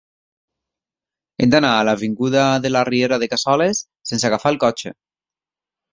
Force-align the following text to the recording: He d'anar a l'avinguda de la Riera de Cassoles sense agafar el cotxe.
He 1.43 1.49
d'anar 1.51 1.73
a 1.75 1.83
l'avinguda 1.89 2.45
de 2.65 2.73
la 2.73 2.83
Riera 2.91 3.21
de 3.25 3.31
Cassoles 3.35 3.85
sense 4.13 4.29
agafar 4.31 4.55
el 4.55 4.59
cotxe. 4.65 4.99